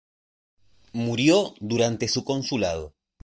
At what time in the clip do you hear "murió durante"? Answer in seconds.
0.93-2.07